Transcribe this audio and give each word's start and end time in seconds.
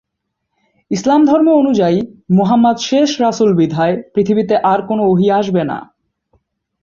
ইসলাম 0.91 1.21
ধর্ম 1.25 1.47
অনুযায়ী 1.53 1.97
মুহাম্মাদ 2.31 2.77
শেষ 2.79 3.09
রাসুল 3.21 3.49
বিধায় 3.53 3.95
পৃথিবীতে 4.13 4.55
আর 4.63 4.79
কোনো 4.87 5.01
ওহী 5.05 5.27
আসবে 5.31 5.63
না।"" 5.63 5.77